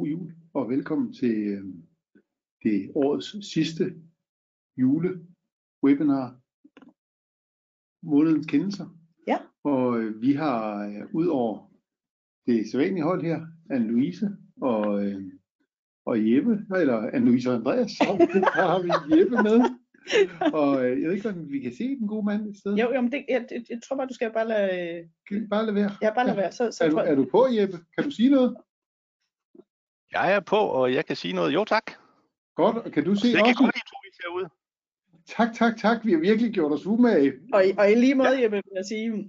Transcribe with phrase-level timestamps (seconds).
[0.00, 1.64] god jul og velkommen til øh,
[2.62, 3.84] det årets sidste
[4.76, 6.40] julewebinar,
[8.02, 8.86] månedens kendelser.
[9.26, 9.38] Ja.
[9.64, 11.72] Og øh, vi har øh, ud over
[12.46, 13.40] det sædvanlige hold her,
[13.72, 14.26] Anne-Louise
[14.62, 15.22] og, øh,
[16.06, 18.04] og Jeppe, eller Anne-Louise og Andreas, så
[18.60, 19.58] har vi Jeppe med.
[20.52, 22.74] Og øh, jeg ved ikke, om vi kan se den gode mand et sted.
[22.74, 25.66] Jo, jo men det, jeg, jeg, jeg tror bare, du skal bare lade, Kan bare
[25.66, 25.90] lade være?
[26.02, 26.52] ja, bare lade være.
[26.52, 27.76] Så, så Er du, tror jeg, er du på, Jeppe?
[27.94, 28.56] Kan du sige noget?
[30.12, 31.54] Jeg er på, og jeg kan sige noget.
[31.54, 31.90] Jo tak.
[32.56, 33.62] Godt, og kan du se Det kan også?
[33.64, 34.48] godt, I to I ser ud.
[35.26, 35.98] Tak, tak, tak.
[36.04, 37.32] Vi har virkelig gjort os umage.
[37.52, 39.28] og, og i lige måde, Jeppe, vil jeg sige,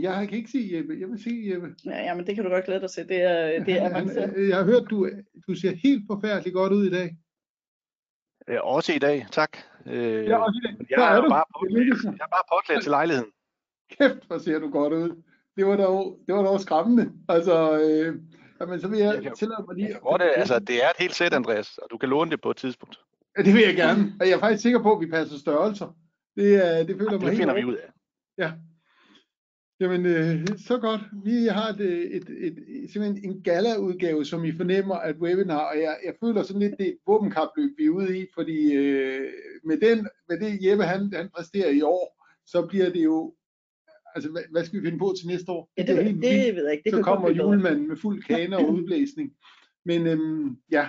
[0.00, 0.96] Jeg kan ikke se Jeppe.
[1.00, 1.74] Jeg vil se Jeppe.
[1.84, 3.08] ja, ja, men det kan du godt glæde dig til.
[3.08, 4.30] Det er, det er Han- avanceret.
[4.30, 5.08] han- jeg har hørt, du,
[5.48, 7.16] du ser helt forfærdeligt godt ud i dag.
[8.48, 9.56] Øh, Også i dag, tak.
[9.86, 10.86] Øh, Ja, også i dag.
[10.90, 13.30] jeg, er er bare påklædt, jeg er bare påklædt til lejligheden.
[13.98, 15.22] Kæft, hvor ser du godt ud.
[15.56, 17.12] Det var dog, det var dog skræmmende.
[17.28, 18.14] Altså, øh,
[18.64, 19.88] jamen, så vil jeg, Jeg kan- tillade mig lige...
[19.88, 22.40] Jeg tror det, altså, det er et helt sæt, Andreas, og du kan låne det
[22.40, 23.00] på et tidspunkt.
[23.38, 24.12] Ja, det vil jeg gerne.
[24.20, 25.96] Og jeg er faktisk sikker på, at vi passer størrelser.
[26.36, 27.90] Det, er, det føler Ja, mig det finder vi ud af.
[29.80, 31.00] Jamen, øh, så godt.
[31.24, 35.76] Vi har et, et, et, et, simpelthen en gala-udgave, som I fornemmer at webinar, og
[35.80, 39.32] jeg, jeg føler sådan lidt, det er et våbenkapløb, vi er ude i, fordi øh,
[39.64, 43.34] med, den, med det Jeppe han, han præsterer i år, så bliver det jo,
[44.14, 45.70] altså hvad, hvad skal vi finde på til næste år?
[45.76, 46.22] Ja, det, helt vildt.
[46.22, 46.90] det ved jeg ikke.
[46.90, 49.32] Det så kommer julemanden med fuld kane og udblæsning.
[49.84, 50.88] Men øhm, ja,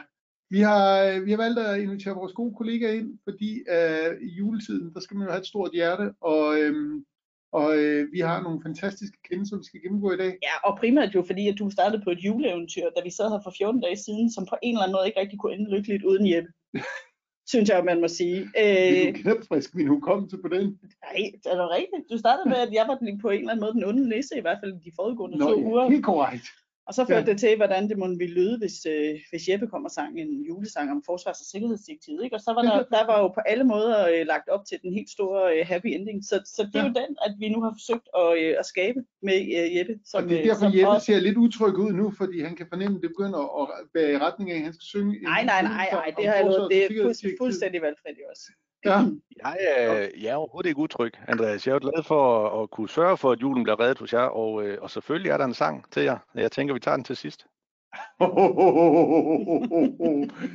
[0.49, 4.93] vi har, vi har valgt at invitere vores gode kollegaer ind, fordi øh, i juletiden,
[4.93, 7.05] der skal man jo have et stort hjerte, og, øhm,
[7.51, 10.33] og øh, vi har nogle fantastiske kendelser, vi skal gennemgå i dag.
[10.47, 13.41] Ja, og primært jo fordi, at du startede på et juleeventyr, da vi sad her
[13.43, 16.03] for 14 dage siden, som på en eller anden måde ikke rigtig kunne ende lykkeligt
[16.03, 16.49] uden Jeppe.
[17.47, 18.35] Synes jeg, man må sige.
[18.39, 20.63] Det Øh, er knæpfrisk min hukommelse på den.
[21.05, 22.03] nej, er det rigtigt?
[22.11, 24.37] Du startede med, at jeg var den- på en eller anden måde den onde nisse,
[24.37, 25.89] i hvert fald de forudgående Nå, to ja, uger.
[25.89, 26.45] helt korrekt.
[26.87, 27.31] Og så førte Ja.
[27.31, 30.31] det til, hvordan det måtte ville lyde, hvis, øh, hvis Jeppe kom og sang en
[30.49, 32.23] julesang om forsvars- og sikkerhedsdirektivet.
[32.23, 32.35] Ikke?
[32.35, 34.93] Og så var der, der var jo på alle måder øh, lagt op til den
[34.97, 36.19] helt store øh, happy ending.
[36.29, 36.87] Så, så det er Ja.
[36.87, 39.93] jo den, at vi nu har forsøgt at, øh, at skabe med øh, Jeppe.
[40.11, 42.37] Som, Og det er øh, derfor, som Jeppe også- ser lidt utryg ud nu, fordi
[42.47, 45.11] han kan fornemme, at det begynder at bære i retning af, at han skal synge.
[45.33, 48.45] Nej, nej, nej, nej, det har jeg Det er fuldstændig valgfrit også.
[48.85, 48.99] Ja,
[49.43, 51.67] Jeg, øh, jeg er overhovedet ikke utryg, Andreas.
[51.67, 54.13] Jeg er jo glad for at, at kunne sørge for, at julen bliver reddet hos
[54.13, 56.17] jer, og, øh, og selvfølgelig er der en sang til jer.
[56.35, 57.45] Jeg tænker, vi tager den til sidst.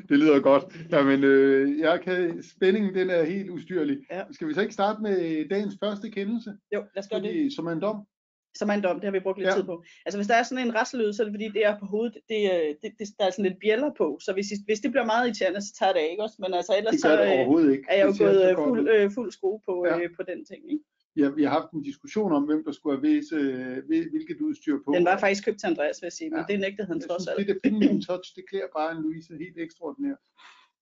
[0.08, 0.64] det lyder godt.
[0.92, 3.98] Jamen, øh, jeg kan, spændingen den er helt ustyrlig.
[4.10, 4.22] Ja.
[4.30, 7.52] Skal vi så ikke starte med dagens første kendelse, Jo, lad os gøre det.
[7.52, 7.96] som en dom?
[8.58, 9.54] Som er en dom, det har vi brugt lidt Ja.
[9.56, 9.74] tid på.
[10.06, 12.14] Altså hvis der er sådan en rasselyd, så er det fordi, det er på hovedet,
[12.28, 14.06] det, øh, det, det, der er sådan lidt bjæller på.
[14.24, 16.36] Så hvis, hvis det bliver meget irriterende, så tager det af, ikke også?
[16.44, 17.84] Men altså ellers Det så det øh, ikke.
[17.92, 19.98] er jeg jo gået øh, fuld, øh, fuld skrue på, Ja.
[19.98, 20.60] øh, på den ting.
[20.72, 20.84] Ikke?
[21.20, 24.76] Ja, vi har haft en diskussion om, hvem der skulle have øh, hvil- hvilket udstyr
[24.84, 24.88] på.
[24.96, 26.44] Den var faktisk købt til Andreas, vil jeg sige, men Ja.
[26.52, 27.38] det nægtede han jeg trods alt.
[27.38, 30.20] det der feminine touch, det klæder bare en Louise helt ekstraordinært.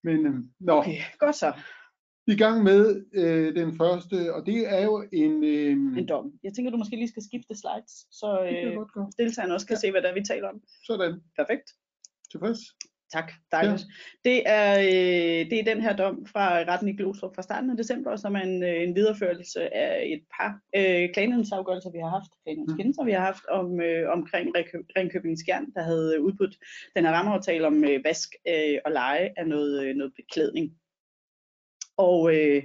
[0.06, 1.52] Men øh, nå, Okay, godt så.
[2.28, 5.44] I gang med øh, den første, og det er jo en...
[5.44, 6.32] Øh, En dom.
[6.44, 8.76] Jeg tænker, du måske lige skal skifte slides, så øh,
[9.18, 9.80] deltagerne også kan Ja.
[9.80, 10.62] se, hvad der vi taler om.
[10.86, 11.68] Sådan, Perfekt.
[12.30, 12.58] tilfreds.
[13.12, 13.82] Tak, dejligt.
[14.24, 14.30] Ja.
[14.30, 17.76] Det, er, øh, det er den her dom fra retten i Glostrup fra starten af
[17.76, 22.30] december, som er en, øh, en videreførelse af et par øh, klagenhedsafgørelser, vi har haft,
[22.44, 26.54] klagenhedskendelser, vi har haft om, øh, omkring Ringkø- Ringkøbing Skjern, der havde udbudt
[26.96, 30.72] den her rammeaftale om øh, vask øh, og leje af noget, øh, noget beklædning.
[31.98, 32.62] Og øh,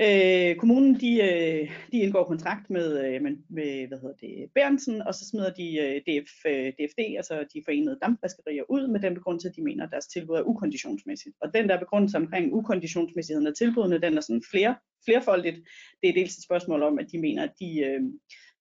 [0.00, 5.02] øh, kommunen, de, øh, de indgår kontrakt med, øh, med, med hvad hedder det, Bærensen,
[5.02, 9.14] og så smider de øh, DF, øh, DFD, altså de forenede dampvaskerier, ud med den
[9.14, 11.36] begrundelse, at de mener, at deres tilbud er ukonditionsmæssigt.
[11.42, 15.56] Og den der begrundelse omkring ukonditionsmæssigheden af tilbudene, den er sådan flere, flerfoldigt.
[16.02, 18.00] Det er dels et spørgsmål om, at de mener, at de, øh,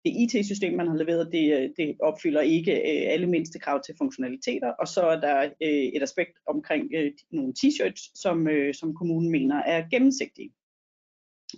[0.05, 3.95] det IT-system, man har leveret, det, øh, det opfylder ikke øh, alle mindste krav til
[3.97, 8.95] funktionaliteter, og så er der øh, et aspekt omkring øh, nogle t-shirts, som, øh, som
[8.95, 10.51] kommunen mener er gennemsigtige.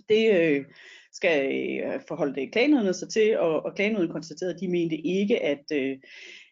[0.08, 0.64] Det øh,
[1.12, 1.38] skal
[1.84, 5.98] øh, forholde klagenødene sig til, og, og klagenødene konstaterede, at de mente ikke, at, øh,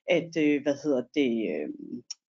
[0.09, 1.69] at øh, hvad hedder det, øh,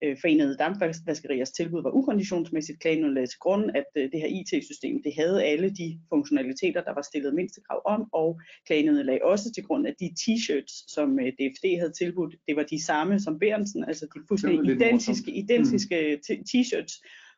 [0.04, 2.80] øh, forenede dampvaskeriers tilbud var ukonditionsmæssigt.
[2.80, 6.94] Klagenødene lagde til grund, at øh, det her IT-system, det havde alle de funktionaliteter, der
[6.94, 11.26] var stillet mindstekrav om, og klagenødene lagde også til grund, at de t-shirts, som øh,
[11.26, 15.50] DFD havde tilbudt, det var de samme som Bærensen, altså de fuldstændig identiske, morsomt.
[15.50, 16.94] identiske t- t-shirts,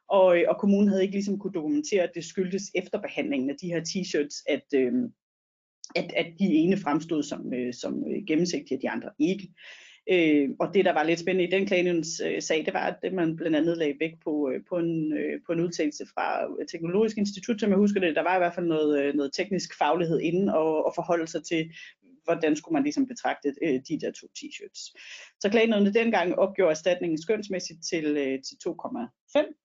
[0.09, 3.81] og, og kommunen havde ikke ligesom kunne dokumentere, at det skyldtes efterbehandlingen af de her
[3.81, 4.93] t-shirts, at, øh,
[5.97, 9.49] at, at de ene fremstod som, øh, som øh, gennemsigtige, og de andre ikke.
[10.11, 13.13] Øh, og det, der var lidt spændende i den klagenævns øh, sag, det var, at
[13.13, 17.17] man blandt andet lagde vægt på, øh, på, en, øh, på en udtalelse fra Teknologisk
[17.17, 18.17] Institut, som jeg husker det.
[18.17, 21.45] Der var i hvert fald noget, øh, noget teknisk faglighed inden og, og forholde sig
[21.45, 21.71] til,
[22.25, 24.81] hvordan skulle man ligesom betragte øh, de der to t-shirts.
[25.41, 29.63] Så klagenødene dengang opgjorde erstatningen skønsmæssigt til, øh, til 2,5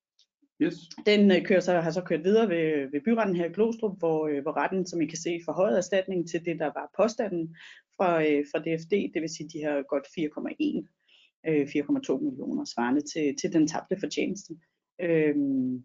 [0.64, 0.76] Yes.
[1.06, 4.28] den øh, kører så, har så kørt videre ved, ved byretten her i Glostrup, hvor,
[4.28, 7.56] øh, hvor retten, som I kan se, forhøjede erstatningen til det, der var påstanden
[8.02, 10.88] fra, øh, fra DFD, det vil sige de her godt 4,1,
[11.48, 14.54] øh, 4,2 millioner svarende til, til den tabte fortjeneste.
[15.02, 15.84] Øhm,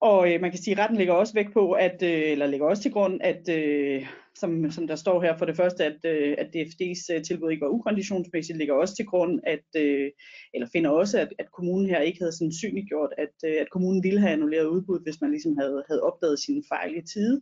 [0.00, 2.66] og øh, man kan sige, at retten ligger også væk på, at, øh, eller ligger
[2.66, 4.06] også til grund, at øh,
[4.40, 7.64] som, som der står her for det første, at, øh, at DFD's øh, tilbud ikke
[7.64, 10.10] var ukonditionsmæssigt, ligger også til grund, at, øh,
[10.54, 14.20] eller finder også, at, at kommunen her ikke havde sandsynliggjort, at, øh, at kommunen ville
[14.20, 17.40] have annulleret udbud, hvis man ligesom havde, havde opdaget sine fejl i tide.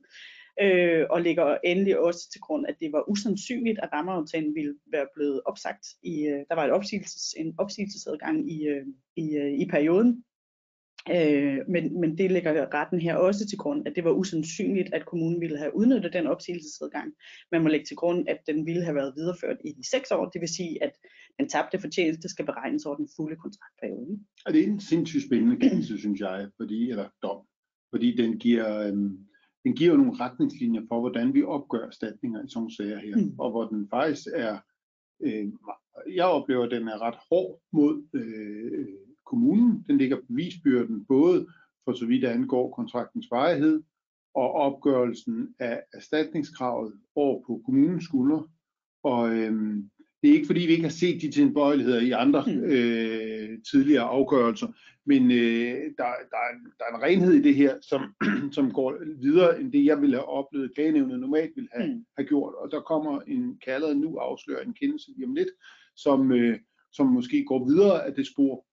[0.62, 5.06] Øh, og ligger endelig også til grund, at det var usandsynligt, at rammeaftalen ville være
[5.14, 5.86] blevet opsagt.
[6.02, 8.86] I, øh, der var et opsigelses, en opsigelsesadgang i, øh,
[9.16, 10.24] i, øh, i perioden,
[11.10, 15.06] Øh, men, men det lægger retten her også til grund, at det var usandsynligt, at
[15.06, 17.12] kommunen ville have udnyttet den opsigelsesadgang.
[17.52, 20.28] Man må lægge til grund, at den ville have været videreført i de seks år,
[20.28, 20.92] det vil sige, at
[21.38, 24.18] den tabte fortjeneste skal beregnes over den fulde kontraktperiode.
[24.46, 27.46] Og det er en sindssygt spændende kendelse, synes jeg, fordi, eller dom,
[27.90, 29.18] fordi den giver, øhm,
[29.66, 33.34] den giver nogle retningslinjer for, hvordan vi opgør erstatninger i sådan sager her, mm.
[33.38, 34.58] og hvor den faktisk er,
[35.20, 35.52] øh,
[36.14, 38.86] jeg oplever, at den er ret hård mod øh,
[39.24, 39.84] kommunen.
[39.88, 41.46] Den ligger bevisbyrden både
[41.84, 43.82] for så vidt angår kontraktens varighed
[44.34, 48.48] og opgørelsen af erstatningskravet over på kommunens skuldre.
[49.02, 49.90] Og øhm,
[50.22, 52.64] det er ikke fordi, vi ikke har set de tilbøjeligheder i andre mm.
[52.64, 54.66] øh, tidligere afgørelser,
[55.06, 58.02] men øh, der, der, er, der er en renhed i det her, som,
[58.56, 62.04] som går videre end det, jeg ville have oplevet, klagenævnet normalt ville have, mm.
[62.18, 62.54] have gjort.
[62.54, 65.48] Og der kommer en, kaldet nu afslører en kendelse lige om lidt,
[65.96, 66.58] som, øh,
[66.92, 68.66] som måske går videre af det spor.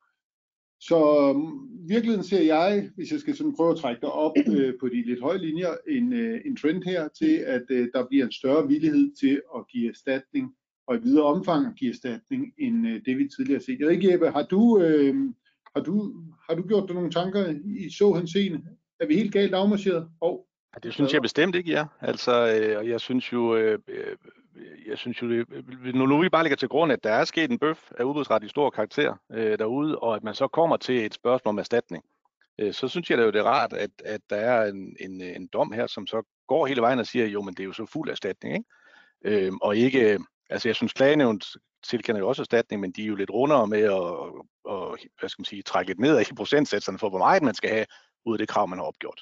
[0.87, 4.73] Så um, virkeligheden ser jeg, hvis jeg skal sådan prøve at trække dig op øh,
[4.79, 8.25] på de lidt høje linjer, en, øh, en trend her til, at øh, der bliver
[8.25, 10.55] en større villighed til at give erstatning,
[10.87, 13.79] og i videre omfang at give erstatning, end øh, det vi tidligere har set.
[13.79, 15.15] Jeg ved ikke, Jeppe, har du, øh,
[15.75, 16.13] har du,
[16.49, 18.61] har du gjort dig nogle tanker i så henseende?
[18.99, 20.09] Er vi helt galt afmarcheret?
[20.21, 20.39] Oh.
[20.75, 21.85] Ja, det synes jeg bestemt ikke, ja.
[22.01, 24.15] Altså, øh, jeg synes jo, øh, øh,
[24.87, 27.25] jeg synes jo, det, øh, nu, nu vi bare lægger til grund, at der er
[27.25, 30.77] sket en bøf af udbudsret i stor karakter øh, derude, og at man så kommer
[30.77, 32.03] til et spørgsmål om erstatning,
[32.59, 34.95] øh, så synes jeg det er jo det er rart, at, at der er en,
[34.99, 37.67] en, en dom her, som så går hele vejen og siger, jo, men det er
[37.67, 39.45] jo så fuld erstatning, ikke?
[39.45, 40.19] Øh, og ikke,
[40.53, 41.45] altså jeg synes, klagenævnt
[41.83, 43.91] tilkender jo også erstatning, men de er jo lidt rundere med at,
[44.65, 47.69] og, hvad skal man sige, trække lidt ned i procentsatserne for, hvor meget man skal
[47.69, 47.85] have
[48.25, 49.21] ud af det krav, man har opgjort.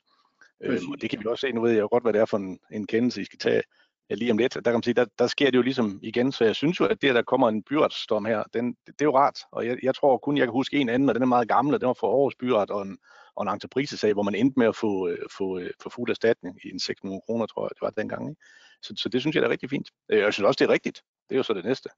[0.64, 2.26] Øh, og det kan vi også se, nu ved jeg jo godt, hvad det er
[2.26, 3.64] for en, en kendelse, I skal tage
[4.10, 6.46] lige om lidt, der kan man sige, der, der sker det jo ligesom igen, så
[6.46, 9.06] jeg synes jo, at det, at der kommer en byretsdom her, den, det, det er
[9.06, 11.28] jo rart, og jeg, jeg tror kun, jeg kan huske en anden, og den er
[11.28, 12.98] meget gammel, og den var for Aarhus Byret og en,
[13.36, 16.60] og en entreprisesag, hvor man endte med at få, øh, få, øh, få fuld erstatning
[16.66, 18.30] i en 6 millioner kroner, tror jeg, det var dengang.
[18.30, 18.42] Ikke?
[18.82, 19.90] Så, så det synes jeg er rigtig fint.
[20.12, 21.02] Øh, jeg synes også, det er rigtigt.
[21.30, 21.90] Det er jo så det næste.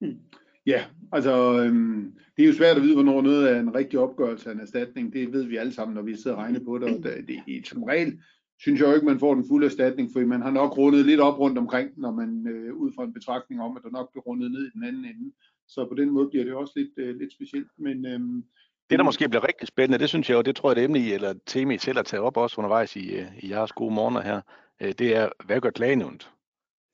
[0.00, 0.20] Hmm.
[0.66, 4.50] Ja, altså øhm, det er jo svært at vide, hvornår noget er en rigtig opgørelse
[4.50, 5.12] af en erstatning.
[5.12, 6.96] Det ved vi alle sammen, når vi sidder og regner på det.
[6.96, 8.20] Og det, det, som regel
[8.58, 11.20] synes jeg jo ikke, man får den fulde erstatning, for man har nok rundet lidt
[11.20, 14.22] op rundt omkring, når man øh, ud fra en betragtning om, at der nok bliver
[14.22, 15.32] rundet ned i den anden ende.
[15.68, 17.70] Så på den måde bliver det også lidt, øh, lidt specielt.
[17.78, 18.44] Men, øhm,
[18.90, 20.98] det, der måske bliver rigtig spændende, det synes jeg, og det tror jeg, det emne
[20.98, 23.94] i, eller tema I selv har taget op også undervejs i, øh, i jeres gode
[23.94, 24.40] morgener her,
[24.80, 26.30] øh, det er, hvad gør klagenævnt?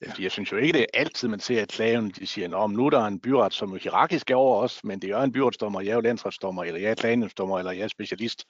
[0.03, 0.23] Ja.
[0.23, 2.87] jeg synes jo ikke, det er altid, man ser, at klagen, de siger, at nu
[2.87, 5.91] er der en byret, som er hierarkisk over os, men det er en byretsdommer, jeg
[5.91, 8.45] er jo landsretsdommer, eller jeg er klagenævnsdommer, eller jeg er specialist.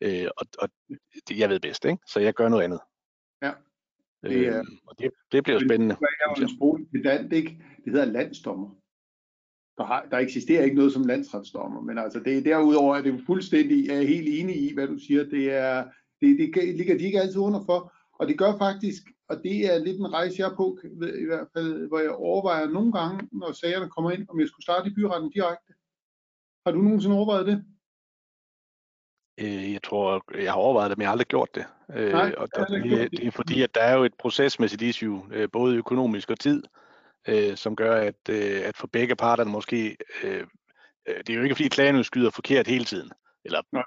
[0.00, 0.68] Øh, og, og
[1.28, 1.98] det, jeg ved bedst, ikke?
[2.06, 2.80] så jeg gør noget andet.
[3.42, 3.52] Ja.
[4.22, 5.94] Det, er, øh, og det, det bliver spændende.
[5.94, 7.48] Det er en sprog pedant, ikke?
[7.84, 8.70] Det hedder landsdommer.
[9.78, 13.86] Der, har, der eksisterer ikke noget som landsretsdommer, men altså det, derudover er det fuldstændig,
[13.86, 15.84] jeg er helt enig i, hvad du siger, det er,
[16.20, 19.78] det, det ligger de ikke altid under for, og det gør faktisk, og det er
[19.78, 20.78] lidt en rejse, jeg er på,
[21.22, 24.64] i hvert fald, hvor jeg overvejer nogle gange, når sagerne kommer ind, om jeg skulle
[24.64, 25.72] starte i byretten direkte.
[26.66, 27.64] Har du nogensinde overvejet det?
[29.40, 31.64] Øh, jeg tror, jeg har overvejet det, men jeg har aldrig gjort det.
[31.94, 35.22] Øh, Nej, og der, det, det, er fordi, at der er jo et procesmæssigt issue,
[35.32, 36.62] øh, både økonomisk og tid,
[37.28, 40.46] øh, som gør, at, øh, at for begge parterne måske, øh,
[41.08, 43.10] øh det er jo ikke fordi klagen skyder forkert hele tiden,
[43.44, 43.82] eller Nej.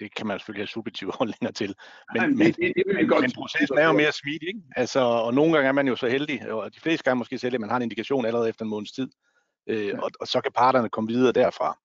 [0.00, 1.74] det kan man selvfølgelig have subjektive holdninger til,
[2.14, 3.20] men, Nej, men, det, det, det men, godt.
[3.20, 4.60] men processen er jo mere smidig, ikke?
[4.76, 7.54] Altså, og nogle gange er man jo så heldig, og de fleste gange måske selv,
[7.54, 9.08] at man har en indikation allerede efter en måneds tid,
[9.66, 10.00] øh, ja.
[10.00, 11.78] og, og så kan parterne komme videre derfra.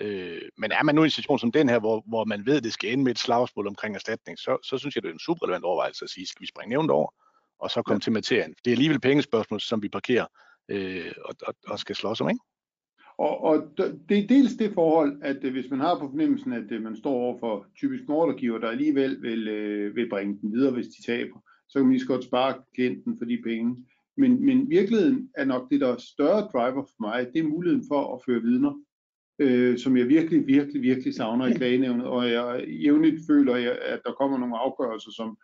[0.00, 2.56] Øh, men er man nu i en situation som den her, hvor, hvor man ved,
[2.56, 5.12] at det skal ende med et slagsmål omkring erstatning, så, så synes jeg, det er
[5.12, 7.14] en super relevant overvejelse at sige, skal vi springe nævnt over,
[7.58, 8.00] og så komme ja.
[8.00, 8.54] til materien.
[8.64, 10.26] Det er alligevel pengespørgsmål, som vi parkerer
[10.68, 12.40] øh, og, og, og skal slås om, ikke?
[13.18, 13.68] Og, og
[14.08, 16.96] det er dels det forhold, at øh, hvis man har på fornemmelsen, at øh, man
[16.96, 20.86] står over for typisk en ordregiver, der alligevel vil, øh, vil bringe den videre, hvis
[20.86, 21.38] de taber,
[21.68, 23.76] så kan man lige så godt spare klienten for de penge.
[24.16, 27.84] Men, men virkeligheden er nok det, der er større driver for mig, det er muligheden
[27.88, 28.74] for at føre vidner,
[29.38, 34.12] øh, som jeg virkelig, virkelig, virkelig savner i klagenævnet, og jeg jævnligt føler, at der
[34.12, 35.38] kommer nogle afgørelser, som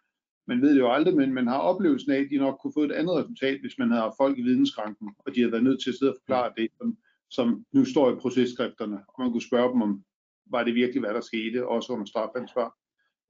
[0.47, 2.83] man ved det jo aldrig, men man har oplevelsen af, at de nok kunne få
[2.83, 5.83] et andet resultat, hvis man havde haft folk i vidensskranken, og de havde været nødt
[5.83, 6.97] til at sidde og forklare det, som,
[7.31, 10.05] som nu står i processkrifterne, og man kunne spørge dem om,
[10.47, 12.77] var det virkelig, hvad der skete, også under strafansvar.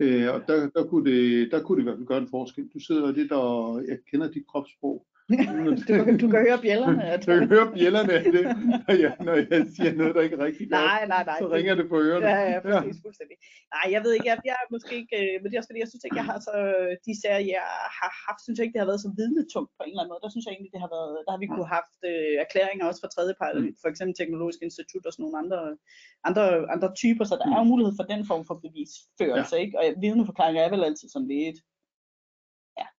[0.00, 2.68] Øh, og der, der, kunne det, der kunne det i hvert fald gøre en forskel.
[2.74, 7.02] Du sidder lidt og jeg kender dit kropssprog, du, kan, du kan høre bjællerne.
[7.22, 8.44] Du kan høre bjællerne af det,
[8.86, 11.38] når jeg, når jeg siger noget, der ikke er rigtigt Nej, nej, nej.
[11.42, 12.26] Så ringer det på ørerne.
[12.34, 13.04] Ja, ja, præcis, ja.
[13.06, 13.36] fuldstændig.
[13.76, 15.84] Nej, jeg ved ikke, jeg, jeg er måske ikke, øh, men det er også fordi,
[15.84, 16.54] jeg synes ikke, jeg har så,
[17.06, 17.66] de sager, jeg
[18.00, 20.24] har haft, synes jeg ikke, det har været så vidnetungt på en eller anden måde.
[20.24, 23.00] Der synes jeg egentlig, det har været, der har vi kunne haft øh, erklæringer også
[23.02, 23.74] fra tredjepart, mm.
[23.82, 25.60] for eksempel Teknologisk Institut og sådan nogle andre,
[26.28, 27.72] andre, andre typer, så der er jo mm.
[27.72, 29.62] mulighed for den form for bevisførelse, ja.
[29.64, 29.74] ikke?
[29.78, 31.58] Og vidneforklaringer er vel altid sådan lidt,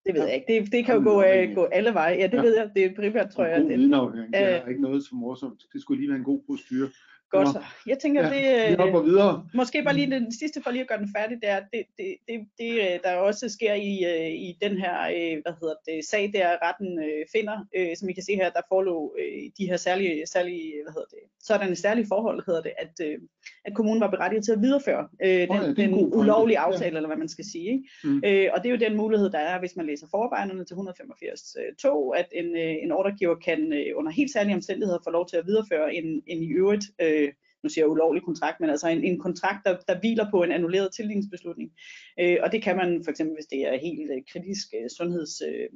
[0.06, 0.52] det ved jeg ikke.
[0.52, 2.16] Det, det kan jo gå, uh, gå alle veje.
[2.16, 2.42] Ja, det ja.
[2.42, 2.70] ved jeg.
[2.74, 3.68] Det er primært, tror jeg.
[3.68, 4.32] Vidneafhæng.
[4.32, 5.60] Det er ikke noget så morsomt.
[5.72, 6.86] Det skulle lige være en god prostyr.
[7.30, 7.62] Godt så.
[7.86, 9.48] Jeg tænker, ja, det, vi hopper videre.
[9.54, 12.16] måske bare lige den sidste for lige at gøre den færdig, det er, det, det,
[12.28, 14.96] det, det der også sker i, øh, i den her
[15.42, 16.90] hvad hedder det, sag, der retten
[17.32, 17.56] finder,
[17.98, 19.16] som I kan se her, der forelå
[19.58, 22.94] de her særlige, særlige hvad hedder det, sådanne særlige forhold, hedder det, at,
[23.64, 26.96] at kommunen var berettiget til at videreføre øh, den, oh ja, den ulovlige aftale, ja.
[26.96, 27.68] eller hvad man skal sige.
[27.72, 27.84] Ikke?
[28.04, 28.22] Mm.
[28.24, 32.18] Øh, og det er jo den mulighed, der er, hvis man læser forarbejderne til 185.2,
[32.20, 33.60] at en, en ordregiver kan
[33.96, 37.25] under helt særlige omstændigheder få lov til at videreføre en, en i øvrigt øh,
[37.62, 40.52] nu siger jeg ulovlig kontrakt, men altså en, en kontrakt, der, der hviler på en
[40.52, 41.70] annulleret tildelingsbeslutning.
[42.20, 45.40] Øh, og det kan man for eksempel, hvis det er helt øh, kritisk øh, sundheds...
[45.40, 45.68] Øh,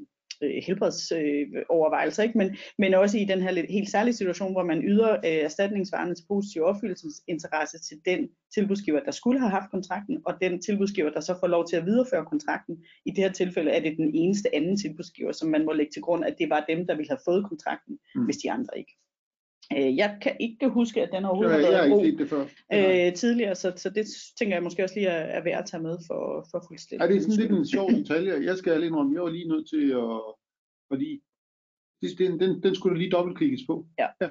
[0.42, 2.38] øh helbredsovervejelser, ikke?
[2.38, 6.14] Men, men også i den her lidt, helt særlige situation, hvor man yder øh, erstatningsvarende
[6.14, 11.20] til positiv opfyldelsesinteresse til den tilbudsgiver, der skulle have haft kontrakten, og den tilbudsgiver, der
[11.20, 12.84] så får lov til at videreføre kontrakten.
[13.06, 16.02] I det her tilfælde er det den eneste anden tilbudsgiver, som man må lægge til
[16.02, 18.24] grund, at det var dem, der ville have fået kontrakten, mm.
[18.24, 18.92] hvis de andre ikke.
[19.76, 22.42] Øh, jeg kan ikke huske, at den overhovedet har været brug det før.
[22.72, 24.06] Øh, tidligere, så, så det
[24.38, 27.04] tænker jeg måske også lige er, er værd at tage med for, for fuldstændig.
[27.04, 28.44] Ja, det er sådan lidt en sjov detalje.
[28.44, 30.20] Jeg skal lige indrømme, jeg var lige nødt til at,
[30.90, 31.10] fordi
[32.18, 33.86] den, den, den skulle lige dobbeltklikkes på.
[33.98, 34.08] Ja.
[34.20, 34.28] ja.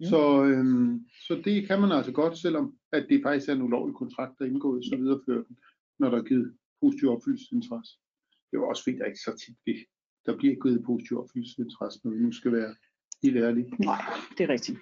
[0.00, 0.06] Mm.
[0.06, 3.96] Så, øhm, så det kan man altså godt, selvom at det faktisk er en ulovlig
[3.96, 5.56] kontrakt, der er indgået, så viderefører den,
[5.98, 7.92] når der er givet positiv opfyldelsesinteresse.
[8.50, 9.78] Det var også fordi, der ikke så tit det.
[10.26, 12.74] Der bliver givet positiv opfyldelsesinteresse, når vi nu skal være
[13.24, 13.78] helt ærligt.
[13.80, 14.02] Nej,
[14.38, 14.78] det er rigtigt.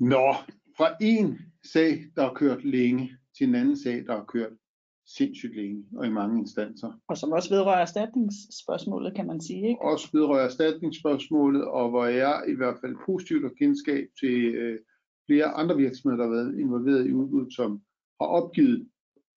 [0.00, 0.34] Nå,
[0.76, 1.38] fra en
[1.72, 4.52] sag, der har kørt længe, til en anden sag, der har kørt
[5.06, 6.92] sindssygt længe og i mange instanser.
[7.08, 9.68] Og som også vedrører erstatningsspørgsmålet, kan man sige.
[9.68, 9.82] Ikke?
[9.82, 14.78] Også vedrører erstatningsspørgsmålet, og hvor jeg i hvert fald positivt og kendskab til øh,
[15.26, 17.80] flere andre virksomheder, der har været involveret i udbud, som
[18.20, 18.88] har opgivet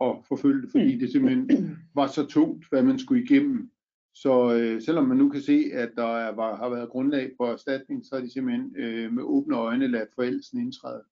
[0.02, 1.00] at forfølge det, fordi mm.
[1.00, 3.71] det simpelthen var så tungt, hvad man skulle igennem
[4.14, 7.46] så øh, selvom man nu kan se, at der er, var, har været grundlag for
[7.46, 11.04] erstatning, så er de simpelthen øh, med åbne øjne ladt forældelsen indtræde.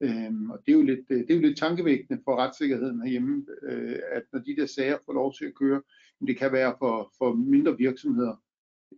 [0.00, 3.46] Øhm, og det er, jo lidt, øh, det er jo lidt tankevækkende for retssikkerheden herhjemme,
[3.62, 5.82] øh, at når de der sager får lov til at køre,
[6.26, 8.42] det kan være for, for mindre virksomheder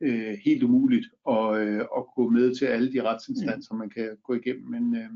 [0.03, 4.35] øh, helt umuligt at, øh, at gå med til alle de retsinstanser, man kan gå
[4.35, 4.71] igennem.
[4.71, 5.11] Men øh,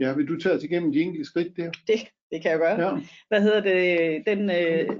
[0.00, 1.70] ja, vil du tage os igennem de enkelte skridt der?
[1.70, 2.00] Det,
[2.30, 2.88] det kan jeg gøre.
[2.88, 3.00] Ja.
[3.28, 4.22] Hvad hedder det?
[4.26, 4.96] Den, øh,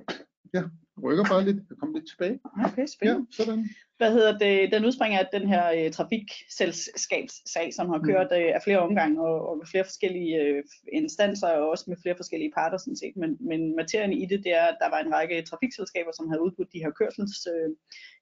[0.54, 0.62] ja
[1.04, 1.56] rykker bare lidt.
[1.70, 2.40] Jeg kommer lidt tilbage.
[2.66, 3.26] Okay, spændende.
[3.38, 3.68] Ja, sådan.
[3.96, 4.72] Hvad hedder det?
[4.72, 8.04] Den udspringer af den her uh, trafikselskabssag, som har mm.
[8.04, 10.62] kørt uh, af flere omgange og, og med flere forskellige uh,
[10.92, 13.16] instanser og også med flere forskellige parter sådan set.
[13.16, 16.42] Men, men materien i det, det er, at der var en række trafikselskaber, som havde
[16.42, 17.70] udbudt de her kørsels, uh,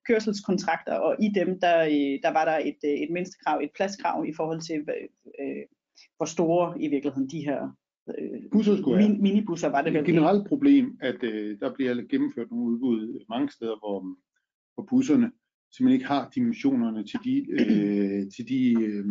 [0.09, 4.27] kørselskontrakter, og i dem, der, uh, der var der et, uh, et mindstekrav, et pladskrav
[4.27, 5.63] i forhold til, uh,
[6.17, 7.61] hvor store i virkeligheden de her
[8.09, 10.01] øh, busser skulle min, minibusser var det vel.
[10.01, 14.17] Et generelt problem, at øh, der bliver gennemført nogle udbud mange steder, hvor,
[14.75, 15.31] hvor busserne
[15.73, 19.05] simpelthen ikke har dimensionerne til de, øh, til de øh,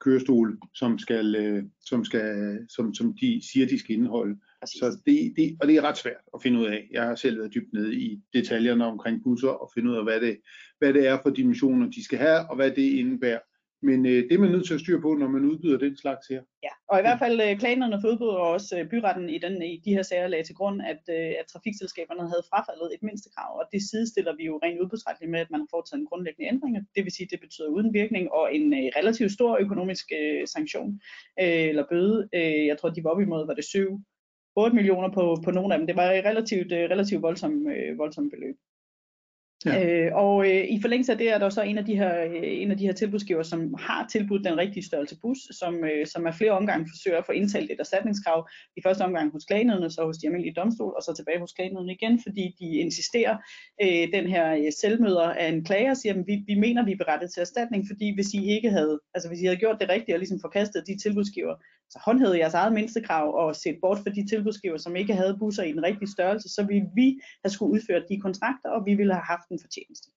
[0.00, 4.36] kørestole, som skal, øh, som skal, som, som de siger, de skal indeholde.
[4.60, 4.78] Præcis.
[4.78, 6.88] Så det, det, og det er ret svært at finde ud af.
[6.90, 10.20] Jeg har selv været dybt nede i detaljerne omkring busser og finde ud af, hvad
[10.20, 10.36] det,
[10.78, 13.38] hvad det er for dimensioner, de skal have, og hvad det indebærer.
[13.82, 16.26] Men øh, det er man nødt til at styre på, når man udbyder den slags
[16.32, 16.42] her.
[16.66, 19.62] Ja, og i hvert fald øh, planerne for udbud og også øh, byretten i, den,
[19.62, 23.50] i de her sager lagde til grund, at, øh, at trafikselskaberne havde frafaldet et mindstekrav,
[23.60, 26.72] og det sidestiller vi jo rent udbudsretligt med, at man har foretaget en grundlæggende ændring.
[26.94, 30.42] Det vil sige, at det betyder uden virkning og en øh, relativt stor økonomisk øh,
[30.54, 30.90] sanktion
[31.42, 32.28] øh, eller bøde.
[32.34, 34.00] Øh, jeg tror, de var op imod, var det 7
[34.56, 35.86] 8 millioner på, på nogle af dem.
[35.86, 38.56] Det var et relativt, øh, relativt voldsomt, øh, voldsomt beløb.
[39.66, 39.84] Ja.
[39.84, 42.42] Øh, og øh, i forlængelse af det er der så en af de her, øh,
[42.42, 46.26] en af de her tilbudsgiver, som har tilbudt den rigtige størrelse bus, som, øh, som
[46.26, 48.48] er flere omgange forsøger at få indtalt et erstatningskrav.
[48.76, 51.92] I første omgang hos klagenødene, så hos de almindelige domstol, og så tilbage hos klagenødene
[51.92, 53.36] igen, fordi de insisterer,
[53.82, 56.96] øh, den her øh, selvmøder af en klager, siger, at vi, vi mener, vi er
[57.04, 60.14] berettet til erstatning, fordi hvis I ikke havde, altså hvis I havde gjort det rigtige
[60.14, 61.54] og ligesom forkastet de tilbudsgiver,
[61.90, 65.62] så håndhævede jeres eget mindstekrav og set bort for de tilbudsgiver, som ikke havde busser
[65.62, 69.14] i den rigtige størrelse, så ville vi have skulle udføre de kontrakter, og vi ville
[69.14, 70.10] have haft en fortjeneste.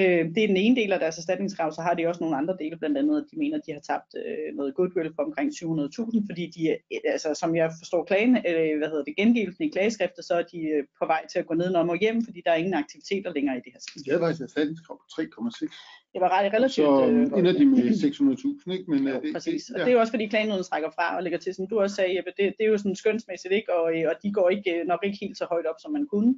[0.00, 2.56] Øh, det er den ene del af deres erstatningskrav, så har de også nogle andre
[2.60, 5.48] dele, blandt andet at de mener, at de har tabt øh, noget goodwill på omkring
[5.50, 9.68] 700.000, fordi de, øh, altså, som jeg forstår klagen, øh, hvad hedder det, gengivelsen i
[9.68, 12.50] klageskriftet, så er de øh, på vej til at gå ned og hjem, fordi der
[12.50, 13.80] er ingen aktiviteter længere i det her.
[13.80, 14.04] Sted.
[14.04, 16.86] Det er faktisk erstatningskrav på 3,6 det var ret relativt.
[16.86, 18.90] Så øh, ender de med 600.000, ikke?
[18.90, 19.64] Men, jo, det, præcis.
[19.64, 19.74] Det, ja.
[19.74, 21.96] og det er jo også fordi klagenøden trækker fra og lægger til, som du også
[21.96, 23.74] sagde, Jeppe, det, det er jo sådan skønsmæssigt, ikke?
[23.78, 26.06] Og, øh, og de går ikke, øh, nok ikke helt så højt op, som man
[26.12, 26.32] kunne,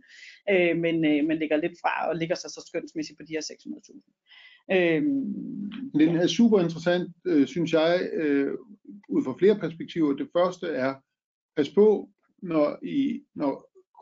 [0.53, 3.41] øh, men, øh, men ligger lidt fra og ligger sig så skønsmæssigt på de her
[3.41, 4.75] 600.000.
[4.77, 5.03] Øh,
[6.01, 8.53] den er super interessant, øh, synes jeg, øh,
[9.09, 10.13] ud fra flere perspektiver.
[10.17, 10.95] Det første er,
[11.57, 12.09] pas på,
[12.43, 13.53] når, I, når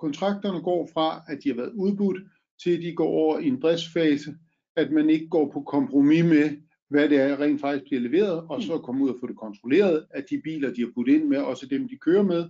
[0.00, 2.18] kontrakterne går fra, at de har været udbudt,
[2.62, 4.34] til de går over i en driftsfase,
[4.76, 6.50] at man ikke går på kompromis med,
[6.88, 10.06] hvad det er, rent faktisk bliver leveret, og så komme ud og få det kontrolleret,
[10.10, 12.48] at de biler, de har puttet ind med, også dem, de kører med,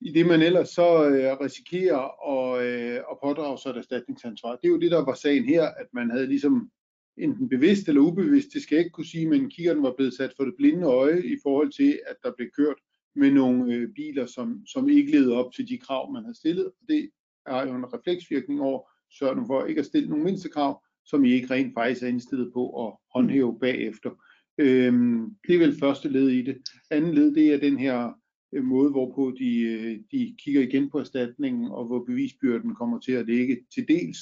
[0.00, 4.50] i det man ellers så øh, risikerer at, øh, at pådrage sig et erstatningsansvar.
[4.56, 6.70] Det er jo det, der var sagen her, at man havde ligesom
[7.18, 10.32] enten bevidst eller ubevidst, det skal jeg ikke kunne sige, men kiggeren var blevet sat
[10.36, 12.76] for det blinde øje i forhold til, at der blev kørt
[13.14, 16.72] med nogle øh, biler, som, som ikke levede op til de krav, man havde stillet.
[16.88, 17.10] Det
[17.46, 18.80] er jo en refleksvirkning over,
[19.18, 22.52] sørg nu for ikke at stille nogle mindstekrav, som I ikke rent faktisk er indstillet
[22.52, 24.10] på at håndhæve bagefter.
[24.58, 26.56] Øhm, det er vel første led i det.
[26.90, 28.12] Anden led, det er den her
[28.52, 33.12] øh, måde, hvorpå de, øh, de kigger igen på erstatningen, og hvor bevisbyrden kommer til
[33.12, 34.18] at ligge til dels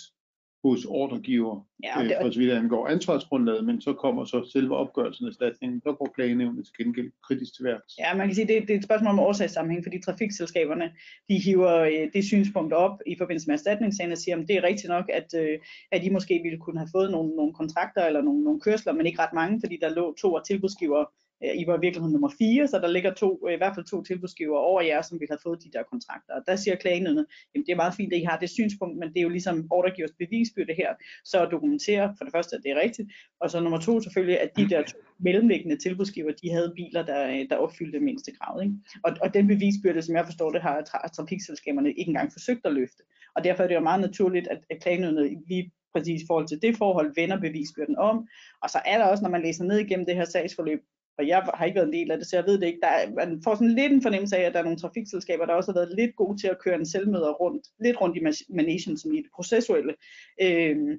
[0.64, 4.76] hos ordregiver, ja, øh, det, for så vidt angår ansvarsgrundlaget, men så kommer så selve
[4.76, 7.92] opgørelsen af erstatningen, så går klagenævnet til gengæld kritisk til værks.
[7.98, 10.92] Ja, man kan sige, det, det er et spørgsmål om årsagssammenhæng, fordi trafikselskaberne,
[11.28, 14.64] de hiver øh, det synspunkt op i forbindelse med erstatningssagen og siger, at det er
[14.70, 15.58] rigtigt nok, at, øh,
[15.92, 19.06] at I måske ville kunne have fået nogle, nogle kontrakter eller nogle, nogle kørsler, men
[19.06, 21.04] ikke ret mange, fordi der lå to af tilbudsgiver
[21.44, 23.86] Øh, i var i virkeligheden nummer 4, så der ligger to, øh, i hvert fald
[23.86, 26.34] to tilbudsgiver over jer, som vil have fået de der kontrakter.
[26.34, 29.08] Og der siger klagenødene, jamen det er meget fint, at I har det synspunkt, men
[29.08, 30.90] det er jo ligesom ordregivers bevisbyrde her,
[31.24, 33.08] så at dokumentere for det første, at det er rigtigt,
[33.40, 37.20] og så nummer to selvfølgelig, at de der to mellemliggende tilbudsgiver, de havde biler, der,
[37.28, 38.62] øh, der opfyldte mindste krav.
[38.62, 38.74] Ikke?
[39.04, 42.72] Og, og den bevisbyrde, som jeg forstår det, har tra- trafikselskaberne ikke engang forsøgt at
[42.72, 43.02] løfte.
[43.36, 46.62] Og derfor er det jo meget naturligt, at, at klagenødene lige præcis i forhold til
[46.62, 48.28] det forhold vender bevisbyrden om.
[48.62, 50.80] Og så er der også, når man læser ned igennem det her sagsforløb,
[51.18, 52.80] og jeg har ikke været en del af det, så jeg ved det ikke.
[52.82, 55.54] Der er, man får sådan lidt en fornemmelse af, at der er nogle trafikselskaber, der
[55.54, 58.98] også har været lidt gode til at køre en selvmøder rundt, lidt rundt i managen,
[58.98, 59.94] som i det processuelle.
[60.42, 60.92] Øhm,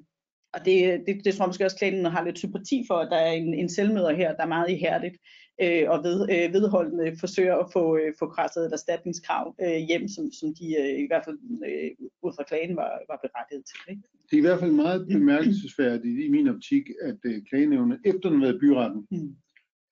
[0.54, 3.16] og det, det, det tror jeg måske også, at har lidt sympati for, at der
[3.16, 5.16] er en, en selvmøder her, der er meget ihærdigt
[5.62, 10.08] øh, og ved, øh, vedholdende forsøger at få, øh, få krasset et erstatningskrav øh, hjem,
[10.08, 11.90] som, som de øh, i hvert fald øh,
[12.22, 13.80] ud fra klagen var, var berettiget til.
[13.90, 14.02] Ikke?
[14.30, 18.42] Det er i hvert fald meget bemærkelsesværdigt i min optik, at øh, klagenævnet efter den
[18.42, 19.36] været byretten, mm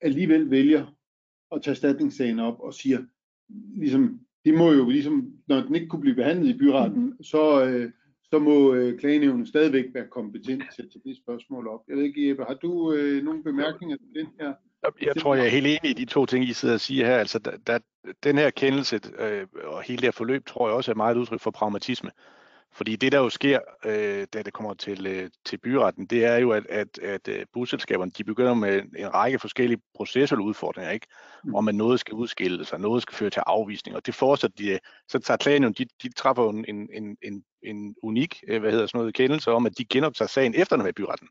[0.04, 0.86] alligevel vælger
[1.52, 2.98] at tage erstatningssagen op og siger,
[3.76, 7.90] ligesom, det må jo ligesom, når den ikke kunne blive behandlet i byretten, så, øh,
[8.24, 11.80] så må øh, klagenævnet stadigvæk være kompetent til at tage det spørgsmål op.
[11.88, 14.52] Jeg ved ikke, Jeppe, har du øh, nogle bemærkninger til den her?
[15.02, 17.16] Jeg tror, jeg er helt enig i de to ting, I sidder og siger her.
[17.16, 17.78] Altså, der, der,
[18.24, 21.40] den her kendelse øh, og hele det her forløb, tror jeg også er meget udtryk
[21.40, 22.10] for pragmatisme.
[22.76, 26.36] Fordi det, der jo sker, øh, da det kommer til, øh, til byretten, det er
[26.36, 31.06] jo, at, at, at øh, busselskaberne de begynder med en række forskellige processuelle udfordringer, ikke?
[31.44, 31.54] Mm.
[31.54, 33.96] om at noget skal udskilles, og noget skal føre til afvisning.
[33.96, 38.44] Og det fortsætter de, så tager klagen de, de træffer en, en, en, en unik
[38.48, 41.28] øh, hvad hedder sådan noget, kendelse om, at de genoptager sagen efter med byretten.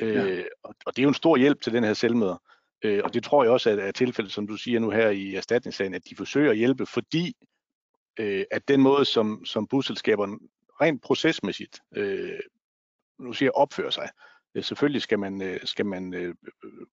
[0.00, 0.06] Ja.
[0.06, 2.36] Øh, og, og det er jo en stor hjælp til den her selvmøder.
[2.84, 5.34] Øh, og det tror jeg også er, er tilfældet, som du siger nu her i
[5.34, 7.34] erstatningssagen, at de forsøger at hjælpe, fordi
[8.20, 10.38] øh, at den måde, som, som busselskaberne
[10.80, 12.40] rent procesmæssigt, øh,
[13.18, 14.08] nu siger jeg, opføre sig.
[14.54, 16.34] Øh, selvfølgelig skal man, øh, skal man øh,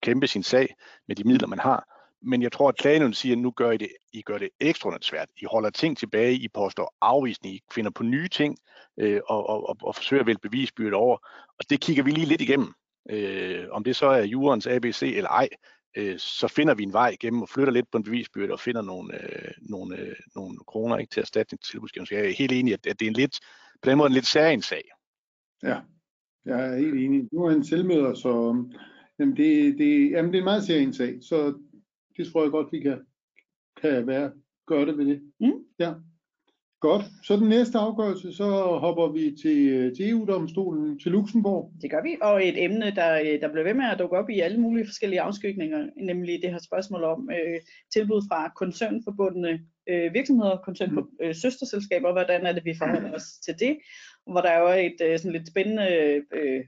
[0.01, 0.75] kæmpe sin sag
[1.07, 3.77] med de midler, man har, men jeg tror, at klagenævnet siger, at nu gør I
[3.77, 5.29] det, I gør det ekstraordinært svært.
[5.37, 8.57] I holder ting tilbage, I påstår afvisning, I finder på nye ting,
[8.99, 11.17] øh, og, og, og, og forsøger at vælge bevisbyrdet over.
[11.59, 12.73] Og det kigger vi lige lidt igennem.
[13.09, 15.49] Øh, om det så er jurens ABC eller ej,
[15.97, 18.81] øh, så finder vi en vej igennem og flytter lidt på en bevisbyrde og finder
[18.81, 22.07] nogle, øh, nogle, øh, nogle kroner ikke, til erstatning til tilbudsgiveren.
[22.07, 23.39] Så jeg er helt enig at, at det er en lidt
[23.81, 24.83] på den måde en lidt særlig sag.
[25.63, 25.81] Ja,
[26.45, 27.27] jeg er helt enig.
[27.31, 28.29] Nu er han selvmøder, så
[29.19, 31.59] jamen det, det, jamen det er en meget særlig sag, så
[32.17, 33.05] det tror jeg godt, vi kan,
[33.81, 34.31] kan være,
[34.67, 35.31] gøre det ved det.
[35.39, 35.65] Mm.
[35.79, 35.93] Ja.
[36.81, 37.05] Godt.
[37.23, 38.47] Så den næste afgørelse, så
[38.85, 41.71] hopper vi til, til EU-domstolen, til Luxembourg.
[41.81, 44.39] Det gør vi, og et emne, der, der bliver ved med at dukke op i
[44.39, 47.59] alle mulige forskellige afskygninger, nemlig det her spørgsmål om øh,
[47.93, 51.07] tilbud fra koncernforbundne øh, virksomheder, koncern mm.
[51.21, 53.77] øh, søsterselskaber, hvordan er det, vi forholder os til det,
[54.31, 55.87] hvor der er jo et øh, sådan lidt spændende
[56.33, 56.63] øh,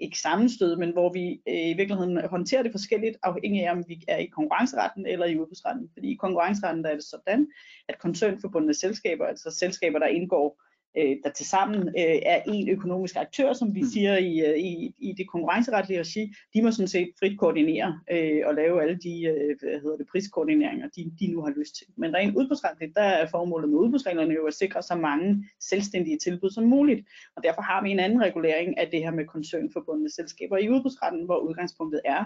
[0.00, 4.04] ikke sammenstød, men hvor vi øh, i virkeligheden håndterer det forskelligt, afhængig af om vi
[4.08, 5.90] er i konkurrenceretten eller i udbudsretten.
[5.92, 7.48] Fordi i konkurrenceretten der er det sådan,
[7.88, 10.62] at koncernforbundne selskaber, altså selskaber, der indgår
[10.96, 13.86] øh, der tilsammen øh, er en økonomisk aktør, som vi mm.
[13.86, 18.42] siger i, øh, i, i det konkurrenceretlige regi, de må sådan set frit koordinere øh,
[18.46, 21.86] og lave alle de øh, hvad hedder det, priskoordineringer, de, de nu har lyst til.
[21.96, 26.50] Men rent udbudsretligt, der er formålet med udbudsreglerne jo at sikre så mange selvstændige tilbud
[26.50, 30.56] som muligt, og derfor har vi en anden regulering af det her med koncernforbundne selskaber
[30.56, 32.24] i udbudsretten, hvor udgangspunktet er,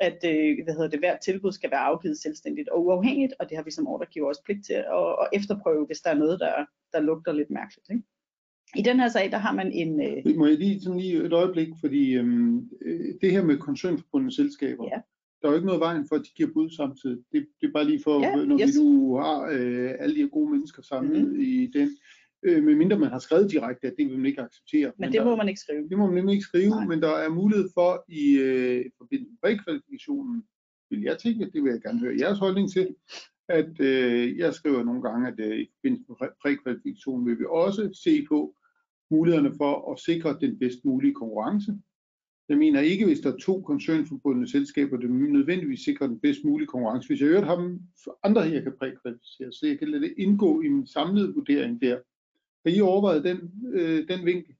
[0.00, 3.56] at øh, hvad hedder det, hvert tilbud skal være afgivet selvstændigt og uafhængigt, og det
[3.56, 6.54] har vi som ordregiver også pligt til at, at efterprøve, hvis der er noget, der,
[6.92, 7.90] der lugter lidt mærkeligt.
[7.90, 8.02] Ikke?
[8.76, 10.00] I den her sag, der har man en...
[10.00, 10.36] Øh...
[10.36, 14.84] Må jeg lige, sådan lige et øjeblik, fordi øhm, øh, det her med koncernforbundne selskaber,
[14.84, 15.00] ja.
[15.42, 17.18] der er jo ikke noget vejen for, at de giver bud samtidig.
[17.32, 18.76] Det, det er bare lige for, ja, når yes.
[18.76, 21.40] vi nu har øh, alle de her gode mennesker samlet mm-hmm.
[21.40, 21.88] i den,
[22.42, 24.86] øh, medmindre man har skrevet direkte, at det vil man ikke acceptere.
[24.86, 25.88] Men, men det der, må man ikke skrive.
[25.88, 26.86] Det må man nemlig ikke skrive, Nej.
[26.86, 30.44] men der er mulighed for i øh, forbindelse med prækvalifikationen,
[30.90, 32.94] vil jeg tænke, det vil jeg gerne høre jeres holdning til,
[33.48, 38.00] at øh, jeg skriver nogle gange, at øh, i forbindelse med prækvalifikationen vil vi også
[38.04, 38.54] se på
[39.10, 41.72] mulighederne for at sikre den bedst mulige konkurrence.
[42.48, 46.66] Jeg mener ikke, hvis der er to koncernforbundne selskaber, det nødvendigvis sikrer den bedst mulige
[46.66, 47.08] konkurrence.
[47.08, 47.80] Hvis jeg hørt ham
[48.22, 51.98] andre her kan prækvalificere, så jeg kan lade det indgå i min samlede vurdering der.
[52.66, 54.54] Har I overvejet den, øh, den vinkel?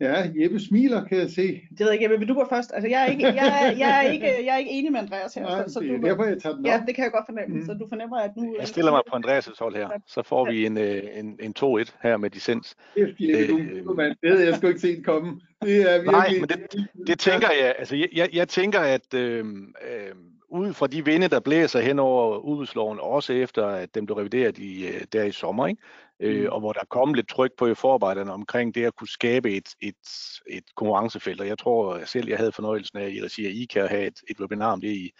[0.00, 1.42] Ja, Jeppe smiler, kan jeg se.
[1.42, 2.70] Det ved jeg ikke, Jeppe, vil du gå først?
[2.74, 5.42] Altså, jeg er ikke, jeg, jeg er ikke, jeg er ikke enig med Andreas her.
[5.42, 6.70] Nej, så, så det er du, derfor, jeg tager den op.
[6.70, 7.56] Ja, det kan jeg godt fornemme.
[7.56, 7.66] Mm.
[7.66, 8.56] Så du fornemmer, at nu...
[8.58, 9.88] Jeg stiller mig på Andreas' hold her.
[10.06, 12.76] Så får vi en, øh, en, en 2-1 her med dissens.
[12.94, 13.02] Det
[13.42, 14.16] er du, øh, mand.
[14.22, 15.40] Det havde jeg sgu ikke set komme.
[15.62, 16.12] Det er virkelig...
[16.12, 17.74] Nej, men det, det tænker jeg.
[17.78, 20.14] Altså, jeg, jeg, jeg tænker, at øh, øh,
[20.48, 24.58] ud fra de vinde, der blæser hen over udbudsloven, også efter at den blev revideret
[24.58, 25.82] i, øh, der i sommer, ikke?
[26.20, 26.52] Øh, mm.
[26.52, 29.68] og hvor der kom lidt tryk på i forarbejderne omkring det at kunne skabe et,
[29.80, 29.94] et,
[30.50, 31.40] et konkurrencefelt.
[31.40, 34.20] Og jeg tror selv, jeg havde fornøjelsen af i regi af IKA at have et,
[34.30, 35.12] et webinar om det i,